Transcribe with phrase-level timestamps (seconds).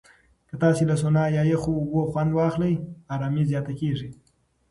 [0.49, 2.73] که تاسو له سونا یا یخو اوبو خوند واخلئ،
[3.13, 4.09] آرامۍ زیاته کېږي.